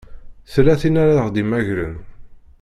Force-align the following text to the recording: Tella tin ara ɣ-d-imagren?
Tella 0.51 0.73
tin 0.81 0.95
ara 1.03 1.25
ɣ-d-imagren? 1.27 1.95